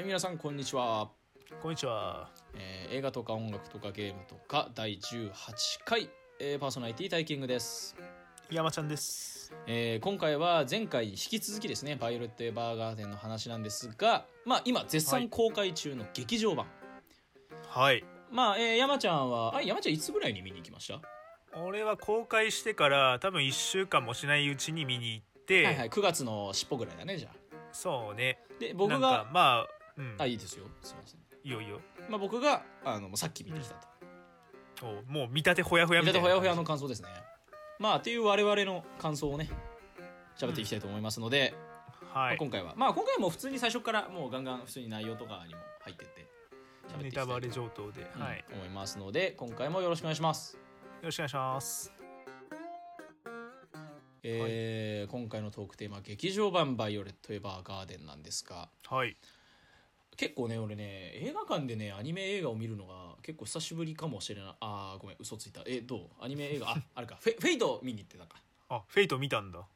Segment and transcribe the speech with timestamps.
[0.00, 1.10] え皆さんこんにちは、
[1.60, 2.30] こんにちは。
[2.54, 5.30] えー映画とか音楽とかゲームとか第18
[5.84, 6.08] 回、
[6.40, 7.94] えーパーソナリティタイキングです、
[8.50, 9.52] 山ちゃんです。
[9.66, 16.66] えー今回は前回引き続きですねバイオレット・エヴァーガーデンの話なんですがまあ今絶賛公開中の劇場版、
[17.68, 18.02] はい。
[18.32, 21.00] まあ、えー山ちゃんはあ山ちゃんいつぐらいに見に行きました？
[21.60, 27.28] 俺は公開してから多分1週間もしないうちに見に行って、はいはい9月の尻尾ぐらいだねじゃ
[27.72, 28.38] そうね。
[28.56, 29.66] あで僕なんがかまあ、
[30.00, 31.80] うん、あいいですよすいませんいいよいいよ。
[32.08, 33.74] まあ僕があのさっき見てきた
[34.74, 36.28] と、おもう見立てほやほや見みたいな。
[36.28, 37.08] ほやほやの感想ですね
[37.78, 39.48] まあっていう我々の感想をね
[40.36, 41.54] 喋っていきたいと思いますので、
[42.14, 42.34] まはい。
[42.34, 46.26] あ今回はまあ今回はもう普通に最初からもうガンガン普通に内容とかにも入ってって
[46.88, 48.44] 喋っていネきたいとタバレ上等で、はい。
[48.50, 50.60] うん思いますので今回もよろしくお願いしますよ
[51.04, 51.92] ろしくお願いします。
[54.22, 59.16] えー今回のトークテーマ「劇場版バイオレット・エヴァーガーデン」なんですがはい。
[60.20, 64.54] 結構ね俺ね映画館でねアニメ映画を見るのが結構久しぶりかもしれない。
[64.60, 65.62] あーごめん嘘ついた。
[65.64, 66.00] えどう？
[66.20, 66.72] アニメ映画？
[66.72, 67.16] あ あれか。
[67.18, 68.36] フェ Fate 見に行ってたか。
[68.68, 69.66] あ、 Fate 見たんだ。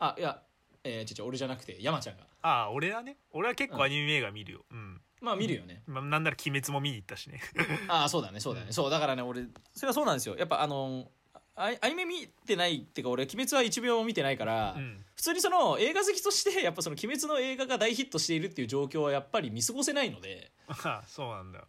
[0.00, 0.42] あいや
[0.84, 2.26] えー、ちょちょ俺じゃなくて山ちゃんが。
[2.42, 3.16] あ、俺はね。
[3.30, 4.64] 俺は結構アニメ映画見るよ。
[4.70, 5.00] うん。
[5.22, 7.40] まあ見るよね、まあ、なんなら鬼滅も見に行ったしね。
[7.88, 10.36] ああそうだねそうだね、そうだからね俺それはそうなんですよ。
[10.36, 11.10] やっぱあの
[11.58, 15.04] アアニメ見てないっていうか俺鬼滅は1秒も見てないから、うん。
[15.18, 21.64] 普通にその映画好きとして やっぱその鬼滅の映画が大ヒットしているっていう状況はやっぱり見過ごせないのであそうなんだ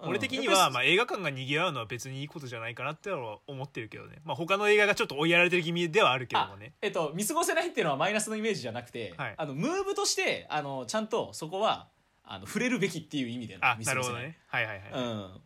[0.00, 4.16] 俺的には、まあ、映画館が賑わうのは別にいいことじゃないかなっては思ってるけどね。
[4.24, 6.72] まあ、他の映画がちょっと追いやられてる気味ではあるけどもあね。
[6.82, 11.88] えっと見過ごせないっていうのはマイナスのイメージじゃなくて、はいあのムーブとしてあのちゃんとそこは
[12.24, 14.38] あの触れるべきっていう意味でのあ、見過ごせないなるほどね。
[14.48, 14.90] はいはいはい。
[14.92, 15.40] うん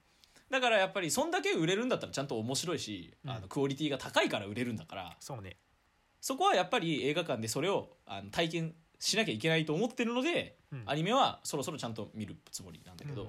[0.50, 5.56] だからやっぱりそんだけ売れるんだったらちゃんと面白いし、うんあのクオリティが高いから売れるんだからそうね。
[6.20, 13.28] そこはやっぱり映画館でそれをあの体験しなきゃいけないと思ってるので、うんアニメはそろそろちゃんと見るつもりなんだけど、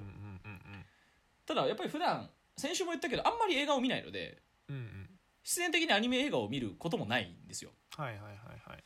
[1.46, 4.76] ただやっぱり普段先週も言ったけどあんまり映画を見ないのでうん。
[4.76, 5.08] うんうん。
[5.42, 8.30] 必然的にアニメ映画を見ることもないんですよはいはいはい
[8.64, 8.84] はい。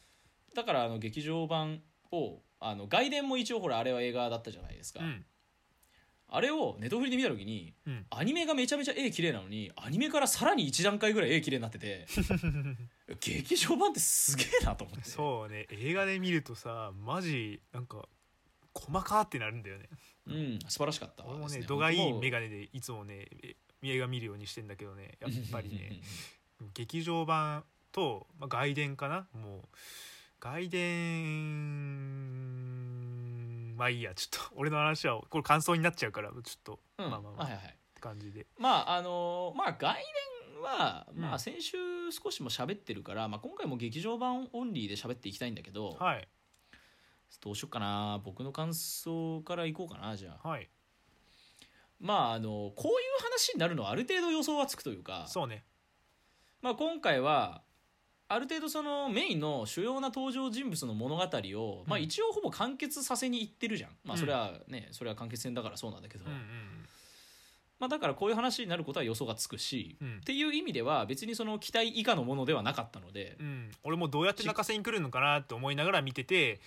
[0.54, 5.24] だからあの劇場版をあの外伝も一応ほらあれは映画だったじゃないですか、うん。
[6.28, 8.06] あれをネットフリで見た時にうん。
[8.10, 12.06] アニメがめちゃめちゃ絵綺麗なのにアニメからさらに1段階ぐらい絵綺麗になってて
[13.20, 15.04] 劇場版ってすげえなと思って。
[15.08, 15.66] そうね。
[15.70, 18.08] 映画で見るとさ、マジ、なんか、
[18.74, 19.88] 細かってなるんだよね。
[20.26, 20.58] うん。
[20.68, 26.00] 素晴らしかった俺もね、です度がいい眼ガ鏡でいつもね、え映画見るようにしてんだけどね、やっぱりね、
[26.74, 29.28] 劇場版と、まあ、外伝かな。
[29.32, 29.62] もう、
[30.40, 32.04] 外伝、
[33.76, 37.78] まあいいや、ちょっと、 俺の話は、これ感想になっちゃうから、ちょっと、うんまあまあまあ、っはいはい。
[37.94, 38.46] て感じで。
[38.58, 41.20] まああのまあ外伝は、うん。
[41.20, 41.76] まあ先週
[42.12, 46.28] 少しも喋ってるから、まあ、今回も劇場版オンリーで喋っていきたいんだけど、はい、
[47.40, 50.48] どうしようかな僕の感想からいこうかなじゃあ。
[50.48, 50.68] はい、
[51.98, 55.64] まああのこういう話になるのはある程度予想はつくというかそうね。
[56.62, 57.62] まあ、今回は
[58.28, 64.20] ある程度そのメインの主要な登場人物の物語を、まあ、うん一応ほぼ完結させにいってるじゃん、まあうん。
[64.20, 66.24] それはねそれは完結戦だからそうなんだけど、
[67.78, 70.16] まあ、だからこういう話になることは予想がつくし、うん。
[70.18, 76.60] っていう意味では別にその期待以下のものではなかったので、うん、俺もどうやって泣かせに来るのかなって思いながら見てて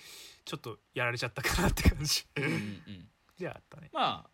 [0.45, 2.25] ちょっとやられちゃったかなって感じ。
[2.37, 3.07] うんうんうん。
[3.37, 3.89] じゃああったね。
[3.91, 4.29] まあ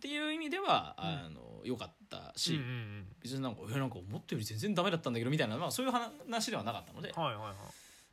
[0.00, 3.06] っていう意味ではあの良かったし、うんうんうん。
[3.22, 7.52] 別になんかえなんか思ったより全然ダメだったんだけどみたいな、まあ、そういう話ではなかったので、はいはいはい。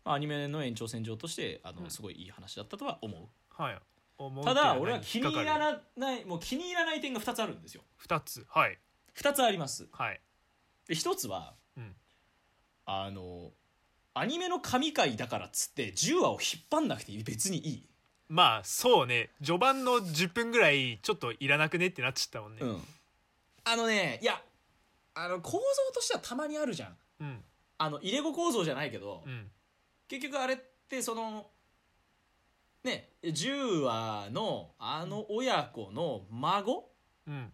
[0.04, 1.90] まあ、アニメの延長線上としてあの、うん。
[1.90, 3.30] すごいいい話だったとは思う。
[3.50, 3.80] はい。
[4.18, 7.84] 思うただ俺は気に入らないもう気に入らない点が2つあるんですよ。
[7.96, 8.46] 二つ。
[8.50, 8.78] はい。
[9.16, 9.88] 2つあります。
[9.94, 10.20] はい。
[10.90, 11.96] で1つはうん。
[12.86, 13.52] あの
[14.14, 17.90] アニメの神回だからっつって10話を引っ張んなくて別にいい、
[18.30, 19.30] まあそうね。
[19.42, 22.60] 序盤の10分ぐらいちょっといらなくねってなっちゃったもんね。
[22.62, 22.82] うん。
[23.64, 24.42] あのねいや
[25.16, 25.60] あの構造
[25.94, 26.98] としてはたまにあるじゃん。
[27.22, 27.44] うん。
[27.78, 29.50] あの入れ子構造じゃないけど、うん。
[30.08, 30.58] 結局あれっ
[30.90, 31.48] てその
[32.84, 36.90] ね10話のあの親子の孫
[37.28, 37.54] うん。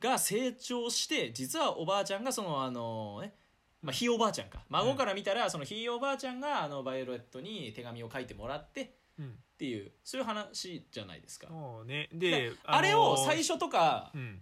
[0.00, 3.34] が成長して実はおばあちゃんがそのあのね
[3.82, 4.60] まあ、ひいおばあちゃんか。
[4.68, 9.38] 孫から見たらそのひいおばあちゃんがあのバイオレットに手紙を書いてもらってっうん。
[9.58, 11.48] ていうそういう話じゃないですか。
[11.84, 12.08] ね。
[12.12, 14.38] でであれを最初初とかうん。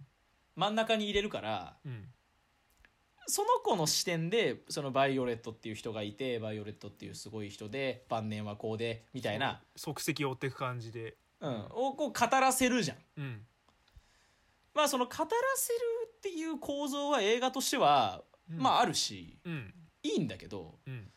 [0.55, 2.05] 真ん中に入れるからうん。
[3.27, 11.15] その子の視点でそのバイオレットっていう人がいてバイオレットっていうすごい人で晩年はこうでみたいな、足跡を追っていく感じで。
[11.41, 12.97] うん、をこう語らせるじゃん。
[13.17, 13.45] うん。
[14.73, 15.79] まあその語らせる
[16.17, 18.57] っていう構造は映画としては、うん。
[18.57, 19.73] まああるしうん。
[20.03, 21.11] いいんだけどうん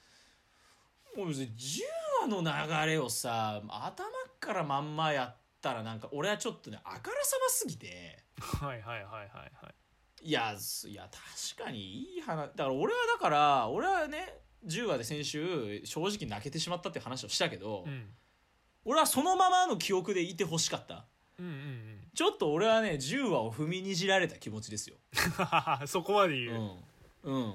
[1.17, 1.81] もう別に10
[2.23, 4.07] 話の流れをさ頭
[4.41, 8.19] からまんまやっったらなんか俺はちょっとねあからさますぎて。
[8.37, 9.75] はいはいはいはいはい。
[10.25, 11.09] いやすいや
[11.57, 18.07] 確かにいい話だから俺はだから俺はね10話で先週正直泣けてしまったって話をしたけど、うん。
[18.85, 21.05] 俺はそのままの記憶でいてほしかった。
[21.39, 21.99] うんうんうん。
[22.15, 24.97] ちょっと俺はね10話を踏みにじられた気持ちですよ。
[25.87, 26.77] そこまで言う、
[27.25, 27.35] うん。
[27.35, 27.51] うん。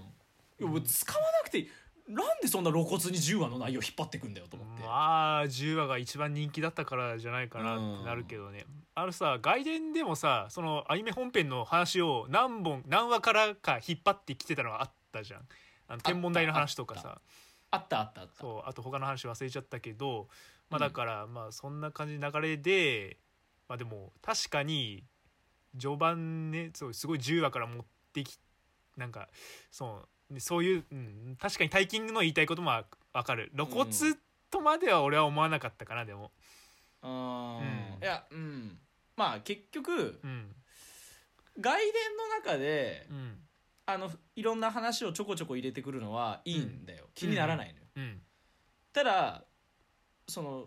[0.59, 1.69] いやもう使わなくていい
[2.07, 8.65] なんでそんな露骨に10話の内容引っ張ってくんだよと思って、まあ10話が一番人気だったからじゃないかなってなるけどね、
[8.95, 15.41] あのさ外伝でもさそのアニメ本編の話を何本何話からか引っ張ってきてたのがあったじゃん。
[15.89, 17.99] あの天文台の話とかあさあった。
[17.99, 20.27] あったあったそうあと他の話忘れちゃったけど
[20.69, 23.17] まあだからまあそんな感じの流れで
[23.67, 25.03] まあでも確かに
[25.77, 28.39] 序盤ねそうすごい10話から持ってき
[28.95, 29.27] なんか
[29.69, 33.51] そうねそういう、うん、確かにタイキングの言いたいこともわかる。
[33.55, 33.89] 露骨
[34.49, 36.31] とまでは俺は思わなかったかなでも。
[37.03, 37.63] うんうん。
[38.01, 38.79] いやうん。
[39.15, 40.55] まあ結局うん。
[41.59, 43.39] 外伝の中でうん。
[43.89, 48.21] あのいろんな話をちょこちょこ入れてくるのはいいんだよ、気にならないのよ、うん。
[48.91, 49.45] ただ
[50.27, 50.65] その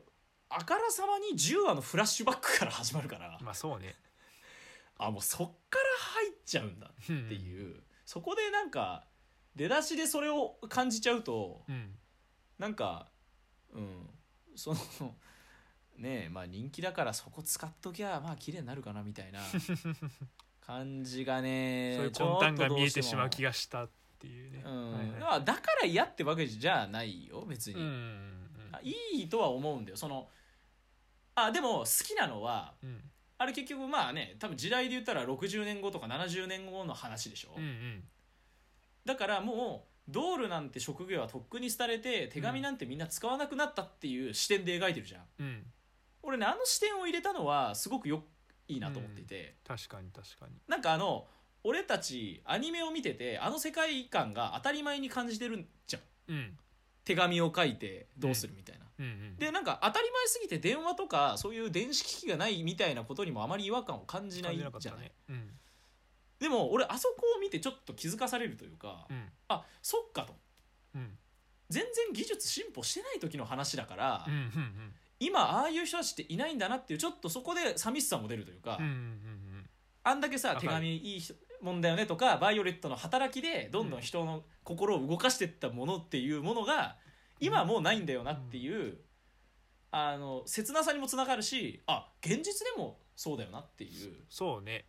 [0.49, 3.95] あからさまに10話のフラッシュバックから始まるから、まあそうね。
[4.97, 5.85] あもうそっから
[6.23, 9.05] 入っちゃうんだうんっていう、そこでなんか
[9.61, 11.95] 出だしでそれを感じちゃうとうん。
[12.59, 13.11] なんか
[13.75, 14.09] うん
[14.57, 14.77] その
[15.99, 19.41] ねえまあ人気だからそこ使っときゃまあ綺麗になるかなみたいな
[20.65, 25.21] 感じがねそういう魂胆が見えてしまう気がしたっていうね、うん。
[25.21, 28.37] はいだから嫌ってわけじゃないよ別に、うんうん
[28.73, 29.97] あいいとは思うんだよ。
[29.97, 30.31] その
[31.35, 33.11] あでも好きなのはうん。
[33.37, 38.09] あれ結局まあね多分時代で言ったら60年後とか70年後の話でしょ、うんうん
[39.05, 45.23] だからもうドールなんて職業はとっくに廃れて手紙なんてみんな使わなくなったっていう視点で描いてるじゃん。
[45.38, 45.67] うん。
[46.23, 48.23] 俺ねあの視点を入れたのはすごくよ
[48.69, 50.55] いいなと思っていて、確かに確かに。
[50.69, 51.26] なんかあの
[51.64, 56.32] 俺たちアニメを見ててあの世界観が当たり前に感じてるんじゃん。
[56.32, 56.58] うん。
[57.05, 65.12] 手紙を書いてどうするみたいな、うんうんでなんか当たり前すぎて電話とかそういう電子機器がないみたいなことにもあまり違和感を感じない感じゃない、たね。
[65.31, 65.50] うん
[66.41, 69.29] でも俺あそこを見てちょっと気づかされるというか、うん。
[69.49, 70.35] あそっかと。
[70.95, 71.17] うん。
[71.69, 79.71] 全然技術進歩してない時の話だから、うんうん今ああいう人たちっていないんだなっていうちょっとそこで寂しさも出るというか、うんうんうん
[80.03, 86.97] あんだけさ手紙いい人もんだよねとかバイオレットの働きでどんどん人の心を動かしていったものっていうものが
[87.39, 88.97] 今はもうないんだよなっていう、
[89.91, 94.25] あの切なさにもつながるしあ現実でもそうだよなっていう。
[94.31, 94.87] そうね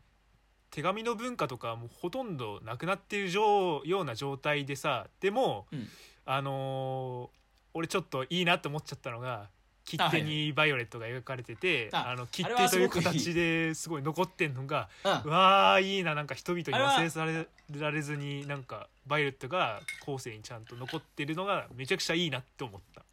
[0.72, 5.88] 手紙の文化とかもうほとんどなくなってる状ような状態でさでも、うん。
[6.26, 7.42] あのー
[7.74, 9.48] 俺ちょっといいなって思っちゃったのが
[9.86, 14.90] 切手にバイオレットが描かれててああの切手という形ですごい残ってんのが
[15.26, 17.48] うわーいいななんか人々に忘れされ
[17.80, 23.04] られずになんかバイオレットが後世にちゃんと残ってるのがめちゃくちゃいいなって思った。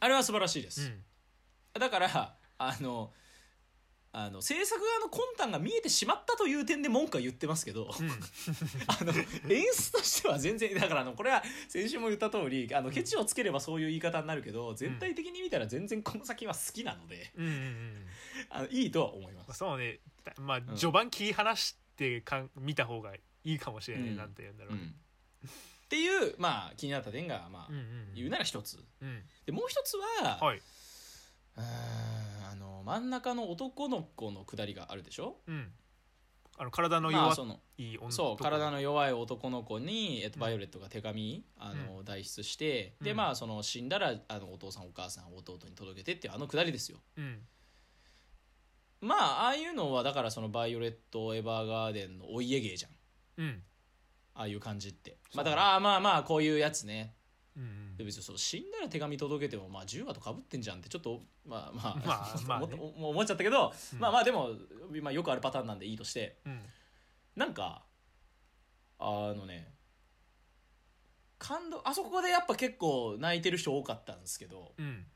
[0.00, 1.02] あれは素晴らしいでうす、ん。
[1.78, 3.10] だからあの
[4.14, 8.10] あの制作側の魂胆が見えてしまったという点で文句は言ってますけど、うん。
[8.86, 9.12] あの
[9.50, 18.06] 演出としては全然だからあのこれは先週も言った通りあのケチをつければそういう言い方になるけど全体的に見たら全然この先は好きなのでうんうんうん
[18.50, 19.58] あのいいとは思います。
[19.58, 20.00] そうね。
[20.24, 20.76] だまあん。
[20.76, 24.16] 序盤切り離してかん見た方がいいかもしれない、うん。
[24.16, 24.94] なんて言うんだろう、うん。
[25.46, 28.78] っていうまあ気になった点がまあうんうん言うなら一つ。
[29.00, 29.24] うん。
[29.46, 30.58] でもう一つは、はい。
[30.58, 32.11] うーんあ
[32.82, 35.36] の真ん中の男の子のくだりがあるでしょ？
[35.46, 35.72] うん。
[36.58, 43.16] あの体の弱まあそのい女そう体のの弱い男の子に、えっと、バイオレットが手紙、あの代筆して、でうん。
[43.16, 46.98] まあその死んだらあのお父さんお母さん弟に届けてっていうあのくだりですよ。
[47.16, 47.38] うん。
[49.00, 52.90] まあああいうのはだからそのバイオレット・エヴァーガーデンのお家芸じゃん。
[53.38, 53.62] うん。
[54.34, 57.14] ああいう感じって、まあ、だからああまあまあこういうやつね。
[57.16, 57.21] うん
[57.96, 62.74] で別にそう死んだら手紙届けてもまあ10話とかぶってんじゃんってちょっとまあまあ、まあまあね。
[62.78, 63.98] 思っちゃったけど、うん。
[63.98, 64.50] まあまあでも、
[65.02, 66.62] まあ、よくあるパターンなんでいいとしてうん。
[67.36, 67.84] なんか
[68.98, 69.04] あ
[69.36, 69.74] のね
[71.38, 75.06] 感動あそこでやっぱ結構泣いてる人多かったんですけどうん。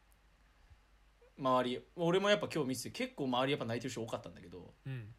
[1.39, 5.15] 周り俺もやっぱ今日見てて結構周りやっぱ泣いてる人多かったんだけどうん。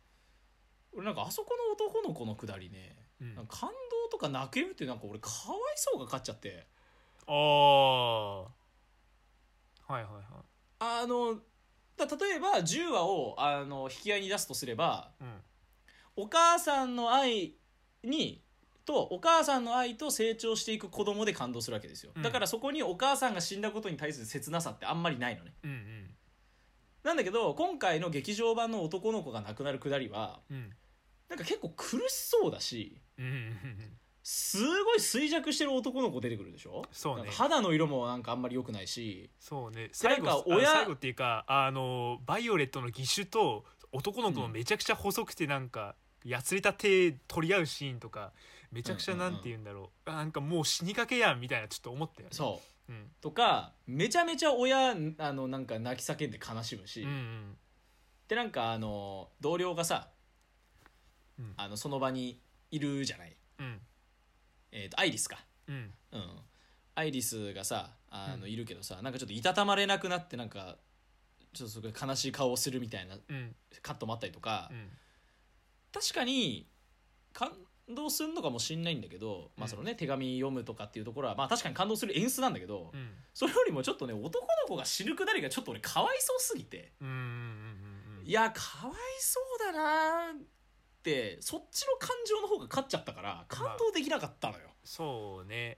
[0.94, 6.68] 俺なんかあそこの男の子のくだりねうん感動とか泣けるってなんか俺かわいそうが勝っちゃって
[7.27, 8.50] ああは
[9.89, 10.24] いはいはい。
[10.79, 11.36] あの
[11.98, 15.41] だ例えば10話をあの引き合いに出すとすればうん。
[16.15, 17.53] お母さんの愛
[18.03, 18.41] に
[18.86, 22.24] とお母さんの愛と成長していく子供で感動するわけですよ、うん。
[22.24, 25.53] だからそこにお母さんが死んだことに対する切なさってあんまりないのね。
[25.63, 26.10] うんうん。
[27.03, 30.69] なんだけど今回の劇場版の男の子が亡くなるくだりはうん。
[31.29, 33.98] なんか結構苦しそうだしうんうんうん
[34.29, 36.81] すごい衰弱してる男の子出てくるでしょ？
[36.91, 37.29] そうね。
[37.31, 39.29] 肌の色もなんかあんまり良くないし。
[39.39, 39.88] そうね。
[39.93, 48.34] 最後か親あ最後っていうかあのバイオレットの義手と男の子のめちゃくちゃ細くてなんかやつれた手取り合うシーンとか
[48.69, 52.36] めちゃくちゃうんうんうんなんて言うんだろう,、なんかもう死にかけやんみたいなちょっと思ったよね。
[52.36, 52.91] そう。
[52.91, 53.07] うん。
[53.22, 57.57] とかめちゃめちゃ親あのなんか泣き叫んで悲しむし、うんうん。
[58.27, 60.10] でなんかあの同僚がさ
[61.39, 61.53] うん。
[61.55, 62.41] あのその場に
[62.72, 63.79] いるじゃない、うん
[64.72, 65.38] えー、とアイリスか。
[65.68, 65.94] うん。
[66.12, 66.22] うん。
[66.96, 68.52] アイリスがさあの、うん。
[68.52, 70.78] いるけどさなんかちょっといたたまれなくなってなんか
[71.54, 73.56] ちょっとすごい悲しい顔をするみたいなうん。
[73.82, 74.90] カットもあったりとか、うん。
[75.94, 76.68] 確かに
[77.34, 77.52] 感
[77.90, 83.10] 動するのかもしんないんだけど、まあそのね、手紙読むとかっていうところは、まあ、確かに感動する演出なんだけど、うん。
[83.34, 86.92] それよりもちょっとね男の子が死ぬくだりがちょっと俺かわいそうすぎて。
[87.02, 87.24] うんうんうんう
[88.24, 90.57] んいやかわいそうだなー
[91.08, 95.78] ってそっちの感情の方が勝っちゃったから感動できなかったのよ、そうね。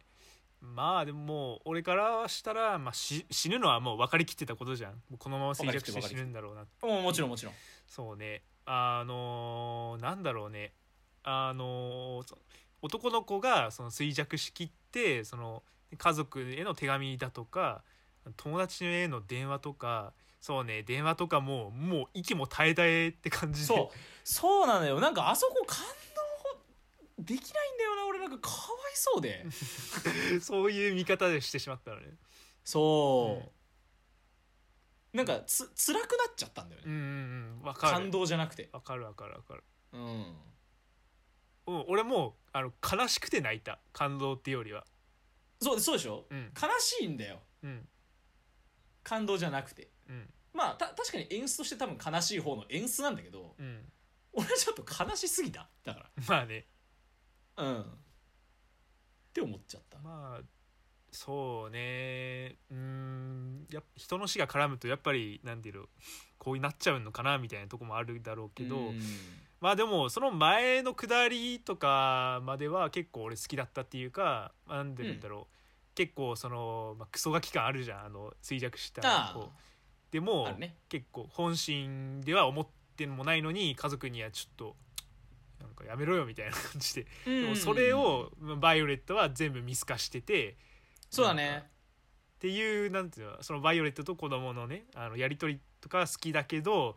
[0.62, 5.02] まあでももう俺からしたら、まあ、し死ぬのはもう分かりきってたことじゃん。
[5.18, 7.54] このまま衰弱して死ぬんだろうなもうもちろんもちろん。
[7.88, 8.42] そうね。
[8.66, 10.74] あのーなんだろうね。
[11.24, 12.38] あのーそ
[12.82, 15.64] 男の子がその衰弱しきってその
[15.98, 17.84] 家族への手紙だとか
[18.38, 23.68] 友達への電話とかそうね電話とかももう息も絶え絶えって感じで。
[23.68, 23.98] そう。
[24.24, 25.00] そうなのよ。
[25.00, 28.08] なんかあそこ感動できないんだよな。
[28.08, 29.46] 俺なんかかわいそうで。
[30.42, 32.14] そういう見方でしてしまったのね。
[32.64, 33.52] そ
[35.14, 37.06] う、なんかつ辛くなっちゃったんだよね、うんうんう
[37.58, 37.94] ん分かる。
[37.94, 38.70] 感動じゃなくて。
[38.72, 39.64] 分かる分かる分かる。
[39.94, 40.02] うん。
[40.02, 43.80] うん俺もあの悲しくて泣いた。
[43.92, 44.86] 感動っていうよりは。
[45.62, 46.26] そうそうでしょ？
[46.30, 46.54] うん。
[46.60, 47.42] 悲しいんだよ。
[47.64, 47.90] うん
[49.10, 49.90] 感動じゃなくて。
[50.08, 50.30] うん。
[50.54, 53.92] まあた確かに演出として多分悲しい方の演出なんだけどうん。
[54.34, 55.68] 俺ちょっと悲しすぎた。
[55.84, 56.68] だかまあね。
[57.56, 57.82] らうん。
[57.82, 57.86] っ
[59.34, 59.98] て思っちゃった。
[60.00, 60.44] まあ
[61.12, 62.58] そうね。
[62.70, 63.66] うーん。
[63.72, 65.86] や人の死が絡むとやっぱりなんていうの
[66.38, 69.02] こうなっちゃうのかなみたいなとこもあるだろうけど、うん。
[69.60, 75.56] まあでもその前の下りとかまでは結構俺好きだったっていうかなんて言うんだろう、
[76.00, 79.36] 結構その、まあ、クソガキ感あるじゃんあの衰弱した
[80.12, 80.78] でもね。
[80.88, 84.76] 結構本心では思ってもないのに家族にはちょっと
[85.60, 87.06] なんかやめろよみたいな感じで。
[87.26, 90.56] でもそれをバイオレットは全部見透かしてて
[91.10, 91.66] そうだね。
[92.38, 96.96] っていうなんていうのそのバイオレットと子供のねあのやり取りとか好きだけど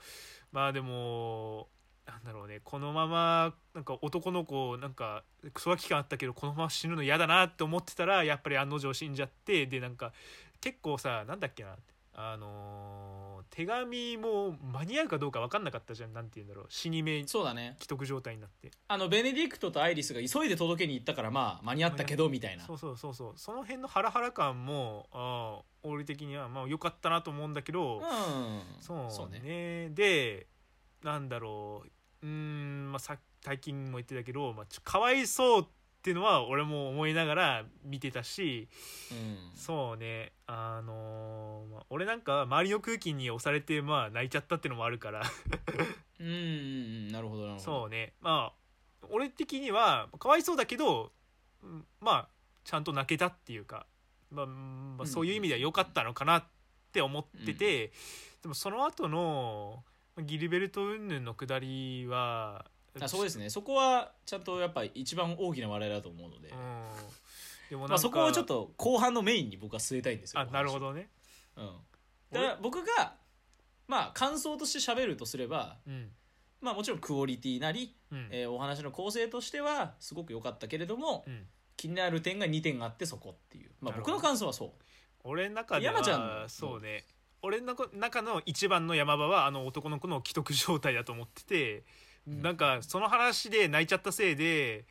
[0.52, 1.66] まあでも
[2.12, 2.60] なんだろうね。
[2.62, 10.12] このままなんか男の子なんかクソガキ感あったけどこのまま死ぬの嫌だなって思ってたらやっぱり案の定死んじゃってでなんか
[10.60, 11.76] 結構さなんだっけな。
[12.14, 16.12] あのー手紙も間に合うかどうか分かんなかったじゃん。
[16.12, 16.66] なんて言うんだろう。
[16.68, 17.76] 死に目そうだね。
[17.80, 18.70] 既得状態になって。
[18.88, 22.64] あのベネディクトとアイリスが急いで届けに行ったからまあ間に合ったけどみたいな。
[22.64, 23.32] そうそうそうそう。
[23.36, 28.62] その辺のハラハラ感もあー俺的にはまあ良かったなと思うんだけど、うん。
[28.80, 29.90] そうそうねね。
[29.90, 30.46] で
[31.02, 31.90] なんだろう
[32.22, 35.64] うーん、まあ、さ最近も言ってたけど、まあ、ちょかわいそうっ
[36.02, 38.68] ていうのは俺も思いながら見てたし
[39.10, 39.50] うん。
[39.54, 40.32] そうね。
[40.46, 45.22] あのーまあ、俺なんか周りの空気に押されてまあ泣いちゃったっていうのもあるから。
[46.20, 47.64] うんうんうんなるほどなるほど。
[47.64, 48.14] そうね。
[48.20, 51.12] まあ俺的にはかわいそうだけど
[51.62, 52.28] うんまあ
[52.64, 53.86] ちゃんと泣けたっていうか、
[54.30, 56.44] まあまあ、そういう意味では良かったのかなっ
[56.92, 57.92] て思ってて、
[58.42, 59.82] でもその後の
[60.20, 62.66] ギルベルト云々のくだりは
[63.00, 63.48] あそうですね。
[63.48, 66.54] そこはちゃんとやっぱ一番大きな笑いだと思うので、うん。
[67.70, 71.08] でもまあ、そこをちょっと後半のメインに僕は据えたいんですよあなるほ、どね。
[71.56, 71.70] うん、
[72.30, 73.14] だから僕が
[73.88, 76.10] まあ感想として喋るとすればうん。
[76.60, 78.28] まあもちろんクオリティなり、うん。
[78.30, 81.46] えーお話の構成としてはすごく良かったけれども、うん。
[81.78, 84.70] 気になる点が2点あってそこっていう、まあ、僕の感想はそう。
[85.24, 87.04] 俺の中で山ちゃんそうね
[87.42, 91.84] 俺の中の一番の山場はあの男の子の既得状態だと思ってて、
[92.30, 92.40] ん。
[92.42, 94.84] なんかその話で泣いちゃったせいで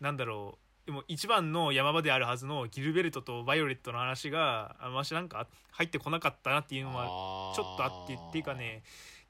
[0.00, 8.82] なんだろうでも一番の山場であるはずのギルベルトとバイオレットの話があんましなんか入ってこなかったなっていうのはちょっとあってっていうかね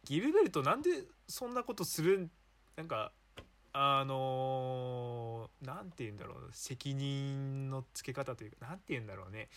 [0.05, 0.91] ギルベルトなんで
[1.29, 2.31] そんなことするん
[2.77, 3.13] なんか
[3.73, 9.49] あのーなんて言うんだろう責任のつけ方というかなんて言うんだろうね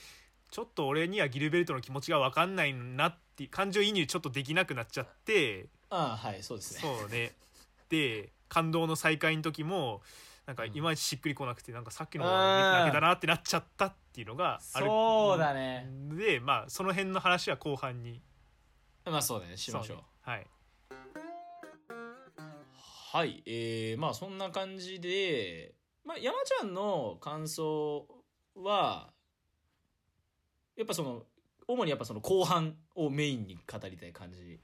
[0.51, 5.67] ちょっと俺にはギルベルトの気持ちが分かんないなって感情移入ちょっとできなくなっちゃって。
[5.89, 6.81] ああはいそうですね。
[6.81, 7.33] そうね。
[7.89, 10.01] で感動の再会の時も
[10.45, 14.85] なんかいまいちしっくりこなくてなんかさっきのだけだなってなっちゃったっていうのがある。
[14.85, 15.87] そうだね。
[16.11, 18.21] でまあその辺の話は後半に
[19.05, 19.57] まあそうだね。
[19.57, 19.97] しましょう。
[19.97, 20.03] そね。
[20.21, 20.47] はい。
[23.11, 23.43] はい。
[23.45, 25.73] えー、まあそんな感じで、
[26.05, 28.07] まあ、山ちゃんの感想
[28.55, 29.11] は
[30.79, 31.23] やっぱその
[31.67, 34.59] 主にやっぱその後半をメインに語りたい感じ。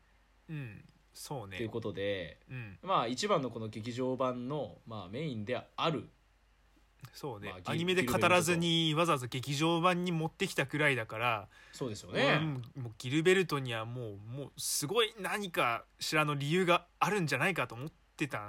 [0.50, 0.81] うん。
[1.13, 1.57] そうね。
[1.57, 2.79] ということで、うん。
[2.81, 6.10] まあ一番のこの劇場版の、まあ、メインである。
[7.13, 12.39] そうね、まあギアニメで語らずにわざわざ劇場版に持ってきたくらいだから、そうですよ俺ね。
[12.39, 18.39] もうもうギルベルトにはもうもうすごい何かしらの理由があるんじゃないかと思ってた。
[18.39, 18.41] っ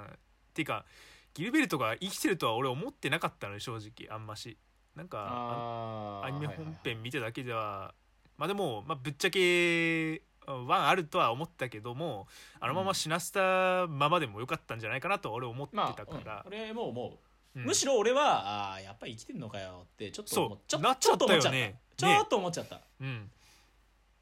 [0.53, 0.85] ていうか
[1.33, 4.13] ギルベルトが生きてるとは俺思ってなかったのよ正直。
[4.13, 4.57] あんまし
[4.97, 7.93] なんかアニメはいはいはい本編見ただけでは、
[8.37, 12.27] まあでも、まあ、ぶっちゃけワンあるとは思ったけども
[12.59, 16.43] あのまま死なせたままでもよかったんじゃないかなとは俺思ってまあ、たから。
[16.45, 17.19] うん、俺も思
[17.55, 17.65] う、うん。
[17.65, 21.59] むしろ俺はあーやっぱり生きてんのかよってちょっと思っちゃったちょっと思っちゃった。
[21.97, 23.29] ちょっと思っちゃった、うん。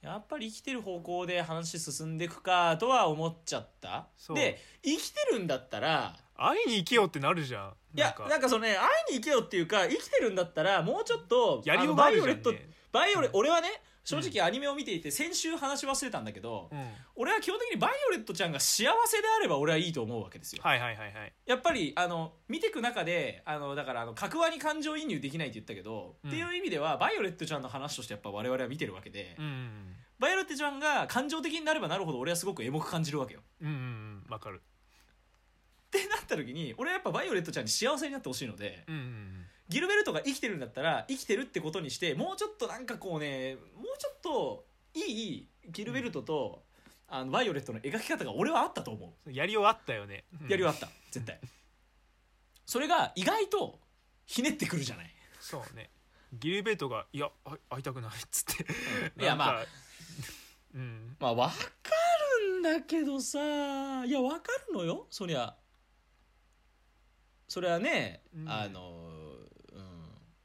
[0.01, 4.07] やっぱり生きてる方向で話進んでいくかとは思っちゃった。
[4.33, 7.73] で生きてるんだったら会いに行けよってなるじゃん。
[7.95, 8.49] いやなんか。
[8.49, 13.69] そのね会いに行けよっていうか生きてるんだったらもうちょっとやりようがあるじゃん、ね、バイオレットバイオレ俺はね
[14.05, 20.61] 正直アニメを見ていて先週話し忘れたんだけど、うん、俺は基本的にバイオレットちゃんが幸せであれば俺はいいと思うわけですよ。
[20.63, 21.33] はいはいはいはい。
[21.47, 26.29] やっぱりあの見ていく中であのだからあの各話に感情移入できないって言ったけど、うん。
[26.29, 29.95] っていう意味ではバイオレットちゃんの話としてやっぱ我々は見てるわけで、うん。
[30.19, 33.39] バイオレットちゃんが感情的になればなるほど俺はすごくエモく感じるわけよ。
[33.61, 34.23] うんうんうん。
[34.29, 34.61] わかる
[35.99, 46.63] ってなった時に俺はやっぱバイオレットちゃんに幸せになってほしいのでうんうんギルベルトが生きてるんだったら生きてるってことにしてもうちょっとなんかこうねもうちょっといいギルベルトと、
[47.07, 49.29] あのバイオレットの描き方が俺はあったと思う。
[49.29, 50.47] うんやりようあったよね、うん。
[50.47, 50.87] やりはあった。
[51.11, 51.39] 絶対。
[52.65, 53.79] それが意外と
[54.25, 55.09] ひねってくるじゃない。
[55.39, 55.89] そうね。
[56.33, 58.65] ギルベルトが「いやあ会いたくない」っつって。
[59.21, 59.53] いやまあ。
[59.53, 59.69] なんか
[60.75, 61.17] うん。
[61.19, 61.63] まあ分か
[62.41, 63.39] るんだけどさ。
[64.05, 65.07] いや分かるのよ。
[65.09, 65.55] そりゃ
[67.47, 68.49] それはね、うん。
[68.49, 68.91] あの
[69.73, 69.81] うん。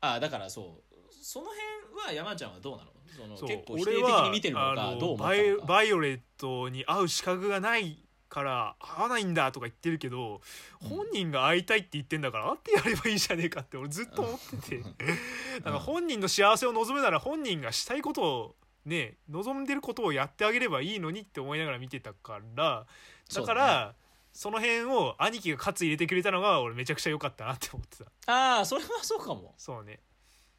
[0.00, 0.94] あだからそう。
[1.22, 2.90] その辺は山ちゃんはどうなの？
[3.16, 5.66] その結構否定的に見てるのかどう思ったバイのか。
[5.66, 10.40] バイオレットに会う資格がないから会わないんだとか言ってるけど、
[10.82, 10.88] うん。
[10.88, 14.82] 本人が会いたいって言ってんだから会ってやればいいじゃねえかって俺ずっと思ってて。
[15.64, 22.86] なんか本人の幸せを望むなら本人がしたいことをね望んでることをやってあげればいいのにって思いながら見てたから。
[23.34, 23.94] だから
[24.32, 28.32] そ,、の辺を兄貴が喝入れてくれたのが俺めちゃくちゃ良かったなって思ってた。
[28.32, 29.54] ああそれはそうかも。
[29.58, 30.00] そうね。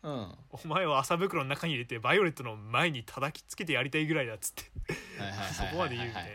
[0.03, 0.35] うん。
[0.63, 4.63] お前を麻袋の中に入れてバイオレットの前に叩きつけてやりたいぐらいだっつって。
[5.53, 6.29] そこまで言うみたいな。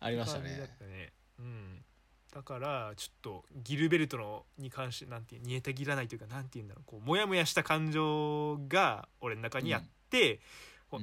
[0.00, 0.50] ありましたね。
[0.50, 1.12] ね。
[1.38, 1.84] うん。
[2.32, 6.84] だからちょっとギルベルトのに関してなんていう煮えたぎらないというかなんて言うんだろう。
[6.86, 10.40] こうモヤモヤした感情が俺の中にあって、うん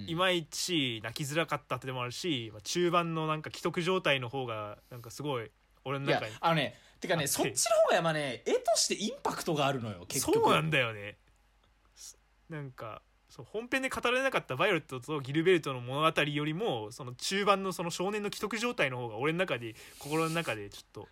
[0.07, 5.51] いまいち泣きづらかったってのもあるし、まあ、中盤のなんか既得状態の方がなんかすごい
[5.85, 10.39] 俺のいや中にあのねてかねそっちの方がやっぱね絵としてインパクトがあるのよ結局。
[10.39, 11.17] そうなんだよね。
[11.95, 12.17] す
[12.49, 21.07] なんかそう本編で語られなかったバイオレットとギルベルトの物語よりもその中盤のその少年の既得状態の方が俺の中で心の中でちょっと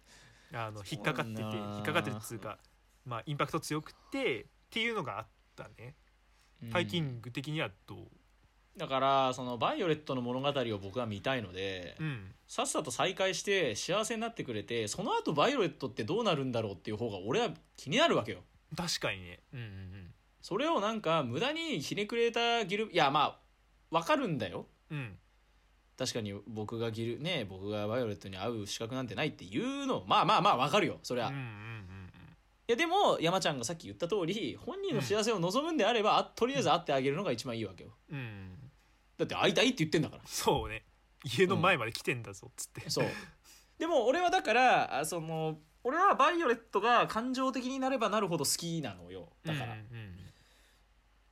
[0.53, 2.57] あの引っかかってて引っかかってるっつうか
[3.05, 5.95] まあインパクト強くてっていうのがあったね。
[6.63, 6.69] うん。
[6.69, 7.97] ファイティング的にはどう？
[8.77, 12.31] だからそのバイオレットの物語を僕は見たいので、うん。
[12.47, 18.39] さっさと再会して幸せになってくれてその後バイオレットってどうなるんだろうっていう方が俺は気になるわけよ。
[18.75, 19.39] 確かにね。
[19.53, 19.67] うんうん
[20.41, 23.37] それをなんか無駄にひねくれたギルいやま
[23.91, 24.65] あわかるんだよ。
[24.89, 24.97] うん。
[24.97, 25.17] うん
[25.97, 31.71] 確かに僕がギルね僕がバイオレットに会う資格なんてないっていうのまあまあまあわかるよそれは、いうんうんうん
[32.71, 37.91] やでも山ちゃんがさっき言った通り本人の幸せを望むんであれば、あとりあえず会ってあげるのが一番いいわけよ。
[38.11, 38.60] うんうん
[39.21, 40.21] だって会いたいって言ってんだから。
[40.25, 40.83] そうね。
[41.23, 43.05] 家の前まで来てんだぞっつって、そう。
[43.77, 49.31] でも俺はだからあその俺はバイオレットが感情的になればなるほど好きなのよ。
[49.43, 50.15] だから、うんうん。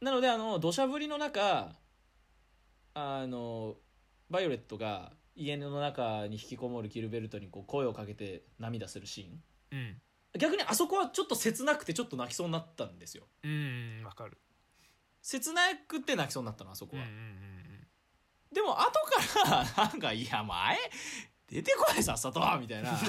[0.02, 1.76] なのであの土砂降りの中
[2.94, 3.76] あの
[4.30, 9.44] バイオレットが家の中に引きこもるキルベルトにこう声をかけて涙するシーン。
[9.72, 10.02] うん。
[10.38, 13.28] 逆にあそこはちょっと切なくてちょっと泣きそうになったんですよ。
[13.44, 14.38] うんうんわかる。
[15.22, 17.69] 切なくて泣きそうになったのあそこは、うんうんうん
[18.54, 18.92] でも後
[19.44, 20.78] からなんか「いや前
[21.48, 23.00] 出てこいさっさと」みたいな。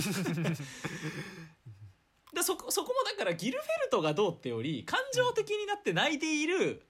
[2.33, 6.87] でそこそこもだからギルフェルトがどうってより感情的になって泣いている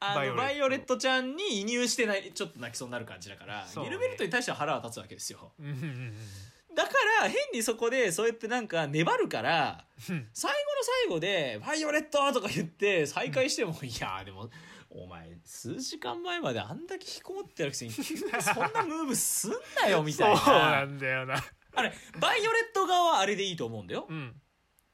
[0.00, 3.70] あのババイオレットちゃんに移入してないちょっと泣きそうになる感じだから、ね。
[3.84, 5.52] ギルベルトに対しては腹は立つわけですよ。
[6.74, 14.48] だから変にそこでそうやってなんか粘るからうん 最後の最後で「バイオレット!」とか言って再開しても、いやでも
[14.90, 21.36] お前数時間前まであんだけ引きこもってるくせに急に そんなムーブすんなよみたいそうななんだよな。
[21.74, 24.34] あれバイオレット側はあれでいいと思うんだよ、うん。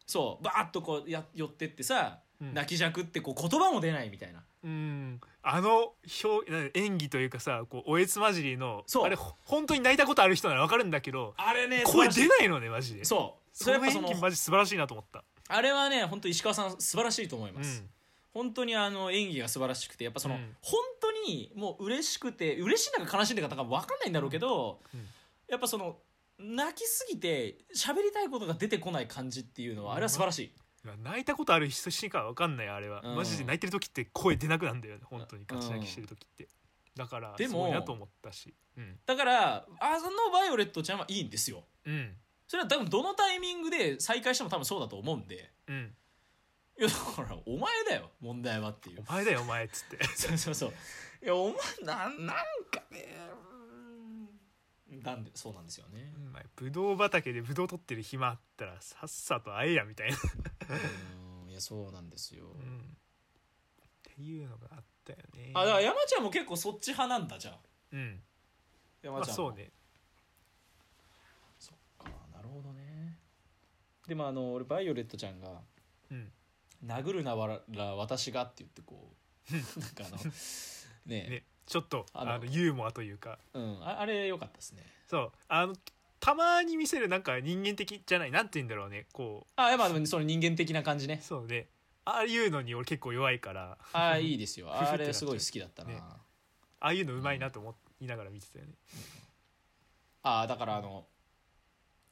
[0.06, 0.44] そう。
[0.44, 2.54] バーッとこうや寄ってってさ、うん。
[2.54, 4.44] 泣きじゃくってこう言葉も出ないみたいな。
[4.64, 5.20] うん。
[5.42, 9.04] あの表な演技というかさこうおえつまじりのそう。
[9.04, 13.04] あれほ本当に泣いたことある人なら分かるんだけどあれね声出ないのねマジで。
[13.04, 13.56] そう。
[13.56, 15.24] それその技マジ素晴らしいなと思った。
[15.48, 17.95] あれはね本当石川さん素晴らしいと思います、うん
[18.36, 20.54] 本当にあの演技が素晴らしくてやっぱその、うん。
[20.60, 25.00] 本当にもう嬉しくて嬉しいんだか悲しいんだか分かんないんだろうけど、うん。
[25.48, 25.96] やっぱその
[26.38, 30.52] 泣きすぎて喋りたいことが出てこない感じっていうのはあれは素晴らしい、
[31.02, 33.16] 泣いたことある人しか分かんないあれは、うん。
[33.16, 35.44] マジで泣いてる時って声出なくなんだよね本当に。
[35.46, 36.48] ガチ泣きしてる時って、
[36.94, 38.52] だからですもごいなと思ったし。
[38.76, 38.98] うん。
[39.06, 41.64] だからあのバイオレットちゃんはいいんですよ。
[41.86, 42.12] うん。
[42.46, 45.50] それは多分どのタイミングで再会しても多分そうだと思うんで。
[45.68, 45.94] うん
[46.78, 49.04] いやだからお前だよ問題はっていう。
[49.08, 50.04] お前だよお前っつって。
[50.14, 50.72] そうそうそう。
[51.22, 52.36] いやお前なんなん
[52.70, 53.16] かね
[54.90, 55.00] うん。
[55.02, 56.12] なんでそうなんですよね。
[56.16, 60.16] お前ブドウ畑でブドウ取ってる暇あったらさっさと会えやみたいな、
[61.44, 61.50] うん。
[61.50, 65.52] いやそうなんですよ、うん、っていうのがあったよね。
[65.54, 67.58] あだから山ちゃんも結構そっち派なんだじゃあ。
[67.92, 68.22] うん。
[69.00, 69.72] 山ちゃんあそうね。
[71.58, 73.16] そっかなるほどね。
[74.06, 75.62] でもあの俺バイオレットちゃんが
[76.10, 76.32] うん
[76.84, 79.12] 「殴るなわら私が」って言ってこ
[79.50, 80.16] う なんかあの
[81.06, 83.38] ねねちょっとあのユーモアというか。
[83.52, 84.82] うんああれ良かったですね。
[85.08, 85.32] そう。
[85.48, 85.74] あの
[86.20, 89.06] たまに見せるなんか人間的じゃないなんて言うんだろうね。
[89.12, 91.18] こあいやまあでもその人間的な感じね。
[91.20, 91.68] うそうね。
[92.04, 93.78] ああいうのに俺結構弱いから。
[93.92, 94.70] ああいいですよ。
[94.72, 96.00] あれすごい好きだったな、ね。
[96.00, 96.20] あ
[96.78, 98.74] あいうのうまいなと思いながら見てたよね。
[100.22, 101.06] ああだからあの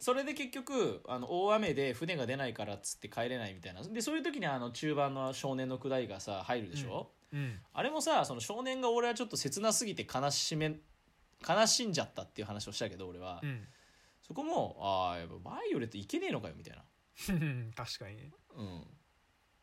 [0.05, 3.83] それで結局あの大雨で船が出ないからっつって帰れないみたいな。
[3.83, 7.59] でそういう時にあの中盤の少年のくだりがさ入るでしょ、うん。
[7.73, 10.77] あれもさその少年が俺はちょっと切なすぎて悲しめ
[11.49, 13.67] 悲しんじゃったっていう話をしたけど俺は、うん。
[14.21, 16.85] そこもああやっぱバイオレットいけねえのかよみたいな。
[17.75, 18.31] 確かにね。
[18.55, 18.87] うん。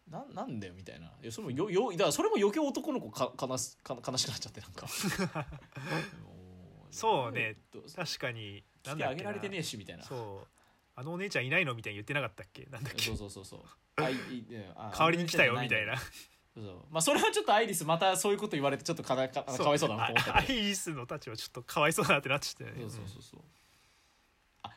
[0.10, 1.14] ななんだよみたいな。
[1.22, 4.88] いやそれもよよだからそれも余計男の子か悲しか悲しくなっちゃってなんか。
[6.90, 7.58] そうね。
[7.96, 10.04] 確かに来てあげられてねええしみたいな。
[10.04, 10.48] そう。
[10.96, 12.66] あのお姉ちゃんいないのみたいに言ってなかったっけ？
[12.72, 13.06] なんだっけ？
[13.06, 13.62] そうそうそうそう。
[14.04, 15.98] あいいねあ代わりに来たよみたいな。
[15.98, 16.04] そ
[16.62, 16.76] うそう。
[16.90, 22.82] まあそれはちょっとアイリスまたそういうこと言われてちょっとかなかかわいそうだなと思ったあアイリスの立場ちょっとかわいそうだなってなっちゃったよね。
[22.82, 23.42] そうそうそうそう。
[24.64, 24.72] あ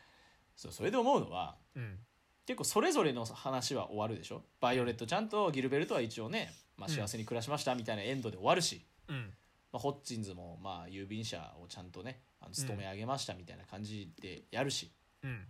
[0.55, 1.99] そうそれで思うのはうん。
[2.45, 4.43] 結構それぞれの話は終わるでしょ？
[4.61, 9.33] バイオレットちゃんとギルベルトは一応ね、まあ、幸せに暮らしましたみたいなエンドで終わるし、うん
[9.75, 14.89] まあ、ホッチンズもまあ郵便車をちゃんとねあの勤め上げましたみたいな感じでやるし、
[15.21, 15.41] うん。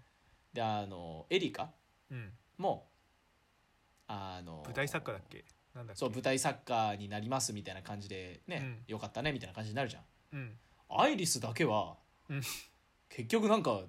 [0.51, 1.69] であのエリカ
[2.09, 2.31] うん。
[2.57, 2.87] も
[4.07, 5.45] あの舞台作家だっけ？
[5.75, 5.99] なんだっけ？
[5.99, 8.93] そう舞台作家になりますみたいな感じでね、うん。
[8.93, 10.03] よかったねみたいな感じになるじゃん。
[10.33, 10.57] うん。
[10.89, 12.41] アイリスだけは、うん。
[13.09, 13.81] 結局なんか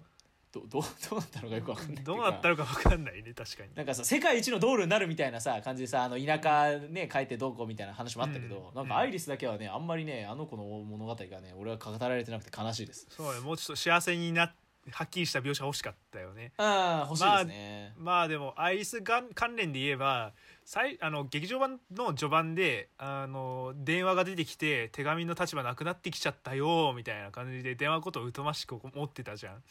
[0.61, 3.75] ど どうどうなったのかよくわかんないどうなったのか分かんないね確かに。
[3.75, 8.75] なんかさ世界一のドールになるみたいなさ感じでさあの田舎ね帰ってどうこうみたいな話もあったけど、うん。
[8.75, 13.07] なんかアイリスだけはねあんまりねあの子の物語がね俺は語られてなくて悲しいです。
[13.11, 14.53] そうねもうちょっと幸せにな
[14.91, 16.53] はっきりした描写欲しかったよね。
[16.59, 20.33] ああ欲しいですね、まあでもアイリスがん関連で言えば
[20.65, 29.63] 最あの劇場版の序盤であの電話が出てきて手紙の立場なくなってきちゃったよみたいな感じで電話のことを疎ましく思ってたじゃん。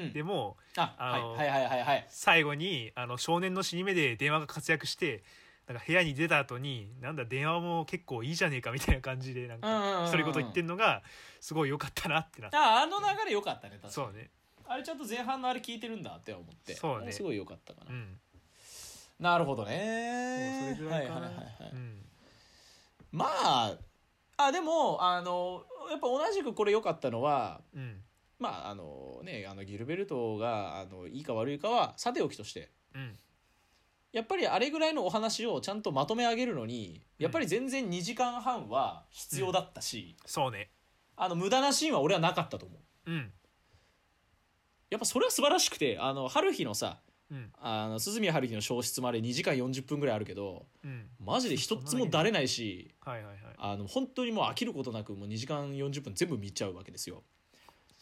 [0.00, 0.12] うん。
[0.12, 1.82] でもああのはいはいはいはい。
[1.82, 5.22] はい最後にあの少年の死に目で電話が活躍して
[5.66, 11.02] なんか部屋に出た後になんだ電話も結構いいじゃねえかみたいな感じでなんか独り言言ってんのが
[11.40, 12.56] すごい良かったなってなって。
[12.56, 13.92] あああの流れ良かったね確かに。
[13.92, 14.30] そうね。
[14.66, 16.74] あれちゃんと前半のあれ聞いてるんだって思って。
[16.74, 17.12] そうね。
[17.12, 18.20] すごい良かったかな、うん。
[19.18, 20.76] なるほどね。
[20.76, 21.20] それぐらいかな。
[21.22, 21.70] はいはいはいはい。
[21.72, 22.06] うん。
[23.12, 23.76] まあ
[24.36, 28.02] あでもあのやっぱ同じくこれ良かったのはうん
[28.40, 33.18] まああのねあのギルベルトがあのいいか悪いかはさておきとしてうん。
[34.12, 40.70] やっぱりあれぐらいのお話をちゃんとまとめ上げるのにやっぱり全然2時間半は必要だったし、そうね。
[41.16, 42.74] あの無駄なシーンは俺はなかったと思
[43.06, 43.10] う。
[43.10, 43.30] うん。
[44.90, 46.98] やっぱそれは素晴らしくてあの春日のさ
[47.30, 47.52] うん。
[47.60, 51.06] あの鈴宮春日の消失まで2時間40分ぐらいあるけどうん。
[51.24, 53.36] マジで一つもだれないしはいはいはい。
[53.58, 57.22] あの本当にもう飽きることなくもう2時間40分全部見ちゃうわけですよ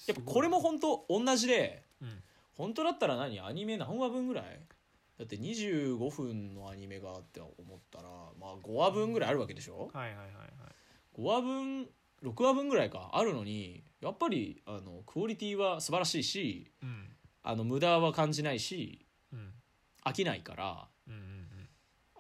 [0.07, 2.23] やっぱこれも本当同じでうん。
[2.55, 3.41] 本当だったら何？
[3.41, 4.61] アニメ何話分ぐらい？
[5.19, 8.09] だって25分のアニメがって思ったら
[8.41, 9.91] まあ5話分ぐらいあるわけでしょ？
[9.93, 11.21] はいはいはいはい。
[11.21, 11.89] 5話分
[12.23, 17.09] 6話分ぐらいかあるのにやっぱりあのクオリティは素晴らしいしうん。
[17.43, 19.53] あの無駄は感じないしうん。
[20.05, 21.69] 飽きないからうんうんうん。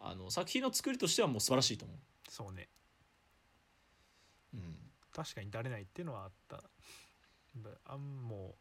[0.03, 1.95] あの作品の作りとしてはもう素晴らしいと思
[2.29, 2.69] そうね。
[4.55, 4.77] う、うん、
[5.13, 6.57] 確かにだれないっていうのはあった。
[6.57, 6.63] ば
[7.87, 8.55] あんも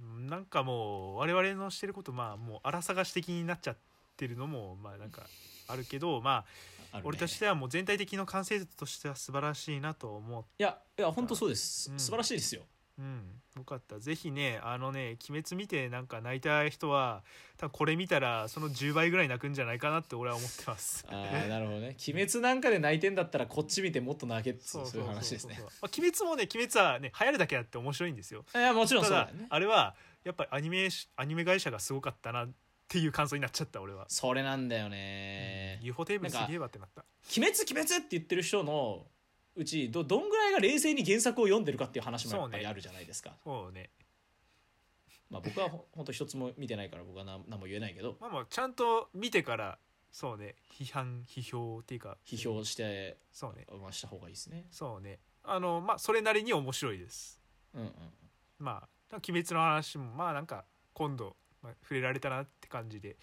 [0.00, 3.76] うなんかもう我々のしてることまあもう荒探し的になっちゃっ
[4.16, 5.22] てるのもまあなんか
[5.68, 6.44] あるけど ま
[6.92, 7.02] あね。
[7.04, 11.98] 俺としてはもう全体的の完成図としては素晴らしいなと思ういやいや本当そうです、うん。
[11.98, 12.62] 素晴らしいですよ
[13.02, 13.42] うん。
[13.56, 13.98] よかった。
[13.98, 17.22] ぜひねあのね「鬼滅」見てなんか泣いた人は
[17.58, 21.04] 多分これ見たらその10倍ぐらい泣くんじゃないかなって俺は思ってます。
[21.08, 21.96] ああなるほどね。
[22.08, 25.58] 鬼滅なんかで泣いてんだったらこっち見てもっと泣けってそういう話ですね。
[25.60, 28.44] まあ、鬼滅もね鬼滅はね流行るだけあって面白いんですよ。
[28.54, 32.50] いやもちろんそうだよねあれはやっぱりアニメアニメ会社がすごかったなっ
[32.88, 37.06] ていう感想になっちゃった俺は、それなんだよね、UFO テーブルすげえわってなった。
[37.36, 39.06] 鬼滅鬼滅って言ってる人の
[39.54, 43.90] うちどどんぐらいが冷静に原作を読んでるかっていう話もやっぱりあるじゃないですか、そうね。
[45.30, 48.16] まあ僕はほほんと一つも見てないから僕は何何も言えないけど。
[48.20, 49.78] まあまあちゃんと見てから
[50.10, 50.54] そうね。
[50.70, 52.18] 批判批評っていうか。
[52.24, 53.66] 批評してそうね。
[53.80, 54.66] まあした方がいいですね。
[54.70, 55.18] そうね。
[55.42, 57.40] あのまあそれなりに面白いです。
[57.74, 57.92] うんうん
[58.58, 63.16] まあ鬼滅の話もまあなんか今度、まあ、触れられたなって感じで、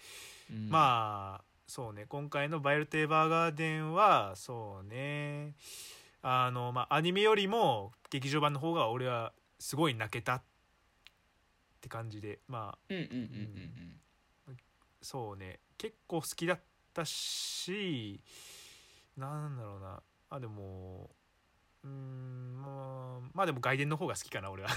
[0.50, 0.68] うん。
[0.68, 2.06] まあそうね。
[2.08, 5.54] 今回の「ヴァイオレット・エヴァーガーデン」はそうね
[6.22, 10.42] あのまあアニメよりも劇場版の方が俺はすごい泣けたっ
[11.80, 12.92] て感じでまあ
[15.02, 15.60] そうね。
[15.78, 16.60] 結構好きだっ
[16.92, 18.20] たし
[19.16, 20.02] なんだろうな。
[20.28, 21.10] あでも
[21.82, 24.68] うーんまあまあでも外伝の方が好きかな俺は。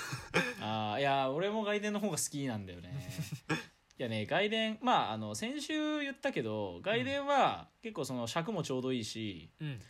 [0.57, 3.09] う んああいや俺も外伝の方が好きなんだよね。
[3.99, 9.81] いやね外伝まああの先週言ったけど外伝は結構その尺もちょうどいいし、うん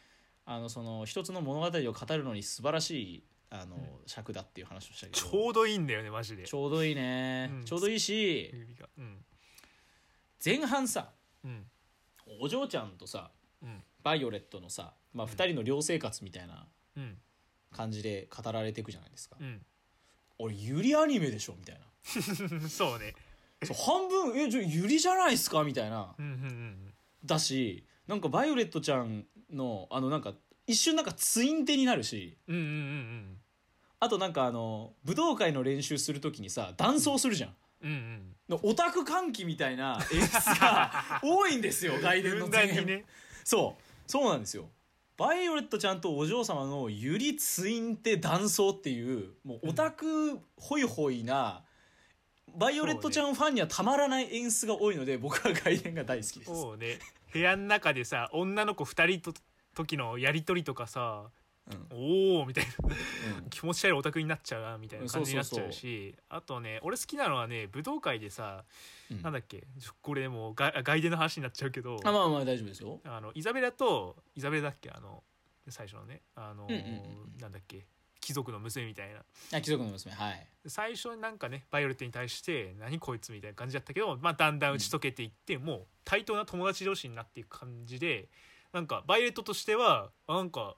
[0.45, 3.81] あのその一つの物語を語るのに素晴らしいあの、うん。
[4.07, 5.17] 尺だっていう話をしたけど。
[5.17, 6.43] ちょうどいいんだよねマジで。
[6.43, 7.65] ちょうどいいね、うん。
[7.65, 8.51] ちょうどいいし
[8.97, 9.23] うん。
[10.43, 11.11] 前半さ
[11.45, 11.65] うん。
[12.41, 13.29] お嬢ちゃんとさ
[13.61, 13.83] うん。
[14.03, 15.31] バイオレットのさ、まあ、うん。
[15.31, 16.65] 2人の寮生活みたいな
[16.97, 17.17] うん。
[17.71, 19.61] 感じで語られていくじゃないですか、うん。
[20.39, 21.83] 俺ユリアニメでしょみたいな。
[22.69, 23.13] そうね。
[23.63, 26.15] そう半分えじゃあユリじゃないですかみたいな。
[26.17, 26.93] うんうんうん。
[27.23, 30.33] だしなんかバイオレットちゃんのあのなんか
[30.67, 32.37] 一瞬なんかツインテになるし。
[32.47, 33.37] うんうんうんうん。
[33.99, 42.85] あとなんかあの武道会の練習する時にさ男装するじゃん、うんうんのオタク歓喜みたいな演出が 多いんですよ外伝の前編。
[42.85, 43.05] ね。
[43.43, 44.11] そう。
[44.11, 44.69] そうなんですよ。
[45.15, 51.63] バイオレットちゃんとお嬢様のユリツインテ男装っていうもうオタクホイホイな、
[52.55, 56.51] バイオレットちゃんファンにはたまらない演出が多いので僕は外伝が大好きです。
[56.51, 56.99] そうね
[57.33, 59.37] 部屋の中でさ女の子2人と
[59.75, 61.25] 時のやり取りとかさ
[61.65, 62.37] うん。
[62.37, 62.71] おおみたいな。
[63.37, 63.49] うん。
[63.49, 68.65] 気持ち悪いオタクになっちゃうなみたいな感じになっちゃうしあとね俺好きなのはね武道会でさ、
[69.09, 69.21] うん。
[69.21, 69.65] なんだっけ
[70.01, 72.99] これもうが外伝の話になっちゃうけどあまあまあ大丈夫ですよ。
[73.05, 74.89] あのイザベラとイザベラだっけ？
[74.89, 75.23] あの
[75.69, 77.37] 最初のねあの、うんうんうん。
[77.39, 77.85] なんだっけ？
[78.23, 79.19] 貴族の娘みたいな。
[79.57, 80.15] あ貴族の娘。
[80.15, 80.47] はい。
[80.65, 88.29] 最初なんかねバイオレットに対して何こいつみたいな感じだったけど、まあ、だんだん打ち解けていって、もう対等な友達同士になっていく感じで
[88.71, 90.75] なんかバイオレットとしてはあなんか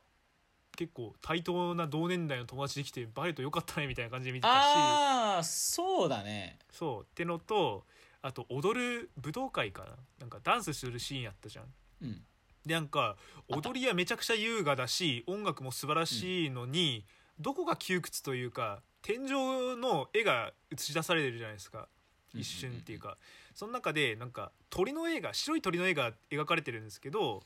[0.76, 4.52] 結構対等な同年代の友達できてバイオレットよかったねみたいな感じで見てたし。
[4.56, 6.58] ああそうだね。
[6.72, 7.04] そう。
[7.04, 7.86] ってのと
[8.24, 9.90] あと踊る武道会かな。
[10.20, 11.66] なんかダンスするシーンやったじゃん。
[12.02, 12.22] うん。
[12.66, 13.16] でなんか
[13.48, 17.06] 踊りはめちゃくちゃ優雅だし音楽も素晴らしいのに、
[17.40, 21.88] どこが窮屈というか天井の絵が映し出されるじゃないですか。
[22.34, 23.18] 一瞬っていうか、
[23.54, 27.44] その中でなんか鳥の絵が白い鳥の絵が描かれてるんですけど、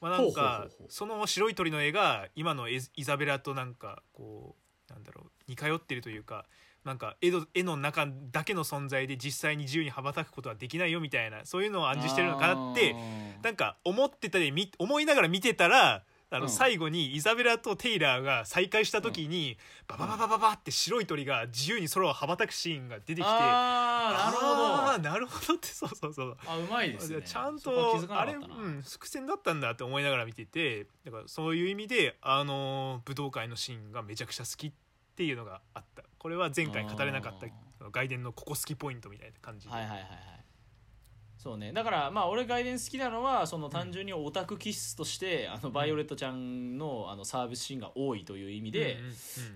[0.00, 4.54] まあ、なんかその白い鳥の絵が今のイザベラとなんかこ
[4.88, 6.44] うなんだろう似通ってるというか
[6.84, 12.94] なんか絵の絵の中だけの存在で実際に自由に羽ばたくことはできないよみたいなそういうのを暗示してるのかなって
[13.42, 16.50] なんか思ってたでみ思いながら見てたらあのうん。
[16.50, 24.66] 最後にイザベラとテイラーが再会した時に、ババババババって白い鳥が自由に空を羽ばたくシーンが出てきてあーなるほど。
[24.66, 26.36] あーなるほどってそうそうそう。
[26.46, 27.22] あうまいですね。
[27.22, 34.72] ちゃんとあれ、うん、伏線だったんだって思いながら見ててだからそういう意味で、あのー武道会のシーンがめちゃくちゃ好きっ
[35.16, 36.02] ていうのがあった。
[36.18, 37.50] これは前回語れなかったあ
[37.90, 40.37] 外伝のここ好きポイントみたいな感じで、はいはいはいはい
[41.38, 41.72] そうね。
[41.72, 48.98] だからまあ俺外伝好きなのはその単純にオタク気質として、あのバイオレットちゃんのあのサービスシーンが多いという意味で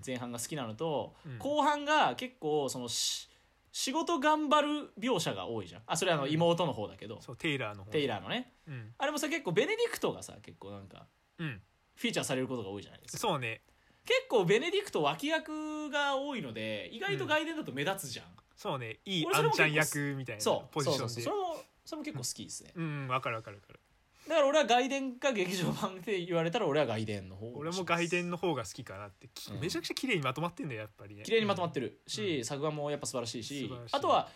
[0.05, 1.37] 前半が好きなのと、うん。
[1.37, 3.29] 後半が結構そのし
[3.73, 5.81] 仕事頑張る描写が多いじゃん。
[5.85, 7.91] あそれはあの妹の方だけど、そうテイラーの方。
[7.91, 8.53] テイラーのね。
[8.67, 11.07] うん、あれもさ結構ベネディクトがさ結構なんか
[11.39, 11.61] うん、
[11.95, 13.17] フィーチャーされることが多いじゃないですか。
[13.17, 13.61] そうね。
[14.05, 18.99] 結構ベネディクト脇役が多いので意外と外伝だと目立つじゃん、そうね。
[19.05, 21.07] いいあんちゃん役みたいなポジションで。
[21.07, 21.23] そうそうそう。
[21.23, 22.71] それもそれも結構好きですね。
[22.75, 23.79] うんわかるわかるわかる。
[24.27, 29.59] だから俺は外伝か劇場版って言われたら俺は外伝の方を俺も外伝の方が好きかなって、きうん。
[29.59, 31.23] めちゃくちゃ綺麗にまとまってんだよやっぱりね。
[31.23, 32.45] 綺麗にまとまってる、るし、うん。
[32.45, 33.95] 作画もやっぱ素晴らしいし素晴らしい。
[33.95, 34.29] あとは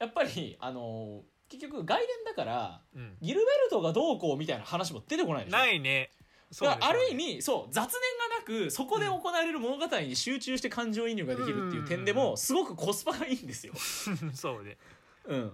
[0.00, 3.16] やっぱりあのー結局外伝だからうん。
[3.20, 5.56] ギルベルトがどうこうみたいな話も出てこないでしょ。
[5.56, 6.10] ないね。
[6.52, 7.92] そうだからある意味味そう雑念
[8.30, 12.24] がなくそこで行われる物語に集中して感情移入ができるっていう点でうんうん。
[12.24, 12.30] うん。
[12.32, 13.72] もすごくコスパがいいんですよ。
[14.34, 14.76] そうね。
[15.26, 15.52] うん、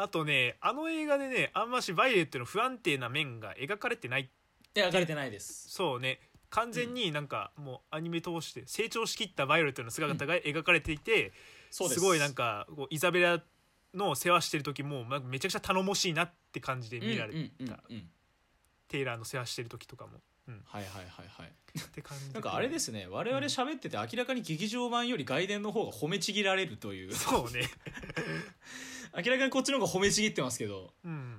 [0.00, 4.30] あとねあの映画でねあんましバイオレットの不安定な面が描かれてない。
[4.72, 5.68] 描かれてないです。
[5.70, 6.20] そうね。
[6.50, 11.32] 完全になんかもうアニメ通して成長しきったバイオレットの姿が描かれていて、
[11.70, 12.00] そうです。
[12.00, 13.42] すごいなんかこうイザベラ
[13.92, 17.32] の世話してる時もめちゃくちゃ頼もしいなって感じで見られ
[17.66, 17.80] た、
[18.86, 21.50] テイラーの世話してる時とかも、うん、はいはいはいはい。
[21.76, 23.08] って感じなんかあれですすね。
[23.10, 27.12] 我々喋ってて明らかに劇場版より外伝の方が褒めちぎられるという。
[27.12, 27.62] そうね
[29.16, 30.92] 明らかにこっちの方が褒めちぎってますけど。
[31.04, 31.36] うん。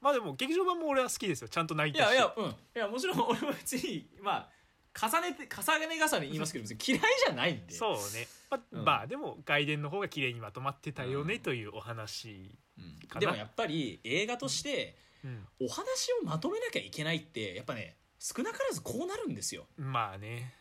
[0.00, 1.48] まあでも劇場版も俺は好きですよ。
[1.48, 2.08] ちゃんと泣いいたし。
[2.08, 2.44] やいやうん。
[2.46, 4.48] いやもちろん俺も別にまあ
[4.94, 20.54] 重ねて重ね重ね言いますけど別に嫌いじゃないんでそうね、まあうんまあでも外伝の方が綺麗にまとまってたよねうんというお話、うんかなでもやっぱり映画としてうんお話をまとめなきゃいけないってやっぱね少なからずこうなるんですよまあね、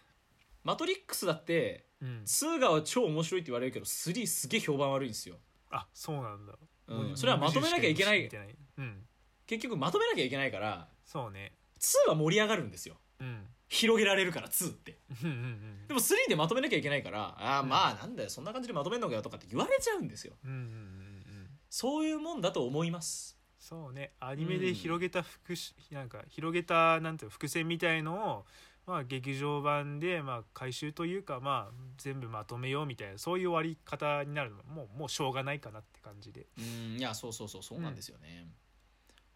[0.64, 5.36] マトリックスだってうん、2が超面白いって言われるけど3すげえ評判悪いんですよ
[5.72, 6.54] あそうなんだ、
[6.88, 7.18] うん。
[7.18, 8.30] それはまとめなきゃいけない
[8.78, 9.04] うん。
[9.48, 11.54] 結局まとめなきゃいけないからそうね。
[11.80, 12.96] 2は盛り上がるんですよ。
[13.20, 13.48] うん。
[13.70, 15.00] 広げられるから2って。
[15.24, 17.70] うんうんうんでも3でまとめなきゃいけないからああうん。
[17.70, 20.34] まあなんだよそんな感じでまとめんのかよとかって言われちゃうんですよ。
[20.46, 21.22] うんうんうんうん
[21.70, 23.38] そういうもんだと思います。
[23.58, 24.12] そうね。
[24.20, 28.46] アニメで広げた伏しなんか広げたなんていうの伏線みたいのを
[28.86, 36.48] まあ劇場版でまあ回収というかまあ全部まとめようみたいなそういう終わり方になるのももうもうしょうがないかなって感じで。
[36.58, 38.48] うんいやそうそうそうそうなんですよね、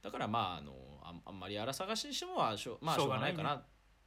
[0.02, 3.64] だからまああのあんあんまり荒探しにしてもはしょ,、まあ、しょうがないかな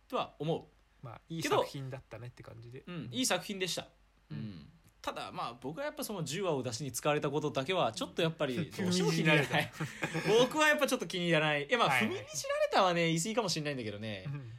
[0.08, 0.68] とは思
[1.02, 2.80] まあいい作品だったねって感じで。
[2.80, 3.86] う、うん、いい作品でした、
[4.30, 4.36] うん。
[4.36, 4.68] うん
[5.00, 9.72] ただまあ僕はやっぱその10話を出しに使われたことだけはちょっとやっぱり どうしても気に入らにじらない
[10.40, 11.66] 僕はやっぱちょっと気に入らない。
[11.66, 14.24] いやまあ踏みにじられたはね言い過ぎかもしれないんだけどね。
[14.26, 14.52] うん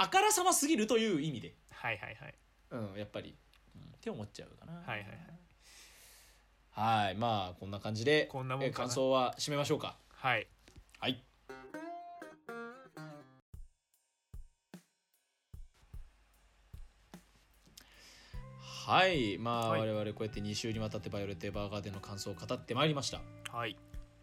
[0.00, 1.54] あからさますぎるという意味で。
[1.70, 2.34] はいはいはい。
[2.70, 3.34] うんやっぱり、
[3.74, 4.72] うんって思っちゃうかな。
[4.74, 5.08] はいはいはい。
[6.70, 8.84] はいまあこんな感じでこんなもんかな。
[8.84, 9.96] え感想は締めましょうか。
[10.10, 10.46] はい。
[11.00, 11.24] はい。
[18.86, 19.80] はいまあ、はい。
[19.80, 23.76] 我々こうやって2週にわたって「バイオレット・エヴァーガーデン」の感想を語ってまいりました、はい。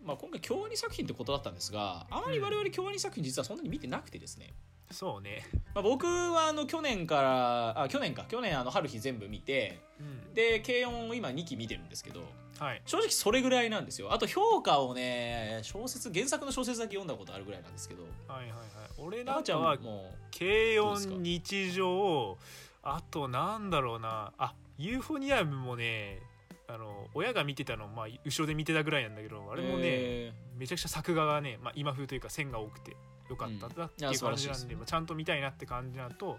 [0.05, 4.53] まあ、今回京アニ作品ってことだったんですがあまり我々京アニ作品実はそんなに見てなくてですね、
[4.91, 5.45] そうね。
[5.73, 8.25] まあ、僕はあの去年からあ去年か。
[8.27, 10.33] 去年あの春日全部見てうん。
[10.33, 12.21] で軽音を今2期見てるんですけど
[12.59, 12.81] はい。
[12.85, 14.13] 正直それぐらいなんですよ。
[14.13, 18.03] あと評価をね小説原作の小説だけ読んだことあるぐらいなんですけど。
[18.27, 18.59] はいはいはい。
[18.97, 22.37] 俺なんかはも軽どうですか音日常
[22.83, 24.33] あとなんだろうな。
[24.37, 26.19] あユーフォニアムもね
[26.67, 32.95] あの親が見てたのまあ後ろで見てたぐらいなんだけどああれもね、めちゃくちゃ作画がね、まあ、今風というか線が多くて
[33.29, 36.37] よかったなってうんいう感じなんで、まあちゃんと見たいなって感じなのと、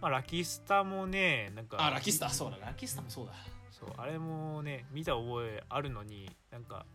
[0.00, 3.32] まあ、ラキスタもねなんかあラキスタそうだラキスタもそうだ。
[3.70, 6.86] そうあれもね見た覚えあるのになんか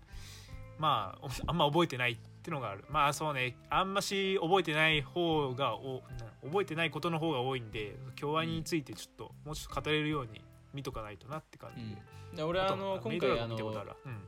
[0.78, 2.86] まあお あんま覚えてないってのがある。
[2.90, 3.58] まあそうね。
[3.70, 10.42] あんまし覚えてない方がおな覚えてないことの方が多いんで京アニについてちょっと、もうちょっと語れるように
[10.74, 11.84] 見とかないとなって感じ。
[12.32, 14.22] で、で俺あの今回あのうん。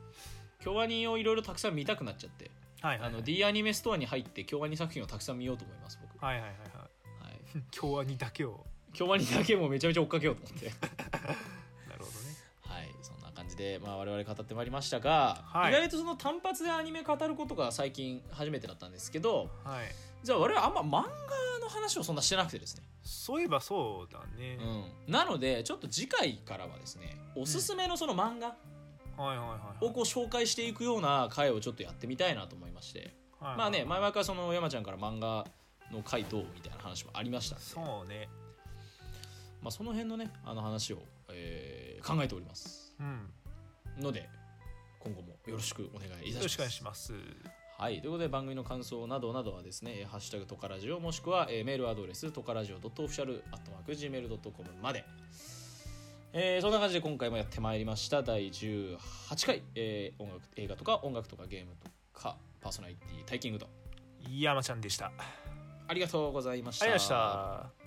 [0.60, 3.08] 京アニをいろいろたくさん見たくなっちゃってはいはいはい。
[3.08, 6.24] あの D アニメストアに入って京アニ作品をたくさん見ようと思います僕。
[6.24, 7.32] はいはいはいはい。
[7.32, 7.62] はい。
[7.70, 8.64] 京アニだけを。
[8.92, 10.66] 京アニだけもめちゃめちゃ追っかけようと思って。
[11.88, 12.10] なるほどね。
[12.62, 12.88] はい。
[13.02, 15.72] そんな感じで、まあ、我々語ってまいりましたが、はい。
[15.72, 19.94] 意外とその単発でアニメ語ることが最近初めてだったんですけどはい。
[20.22, 21.10] じゃあ我々あんま漫画
[21.60, 24.58] の話をそんなしてなくてですね、そういえばそうだね、
[25.06, 28.54] うん、なのでちょっと次回からはですねおすすめのその漫画はいはいはい
[29.80, 35.46] をこう紹介していくような回をちょっとやってみたいなと思いまして、はいまあね前々からその山ちゃんから漫画
[35.92, 38.28] の回どうみたいな話もありましたそうね。
[39.62, 40.98] まあ、その辺のねあの話を、
[41.30, 42.94] えー考えております。
[42.98, 43.28] うん。
[44.02, 44.26] ので
[45.00, 46.36] 今後もよろしくお願いいたします。
[46.36, 47.12] よろしくお願いします。
[47.76, 55.04] はい、ということで番組の感想などなどはですね、えーハッシュタグトカラジオもしくは、えーメールアドレストカラジオ .official.gmail.com まで、
[56.32, 58.22] えーそんな感じで今回もやってまいりました。
[58.22, 58.96] 第18
[59.46, 63.68] 回、えー音楽映画とか音楽とかゲームとかパーソナリティタイキングと。
[64.28, 65.06] 山ちゃんでした。
[65.06, 65.24] あり
[65.88, 66.86] ありがとうございました。
[66.86, 67.79] がとうございました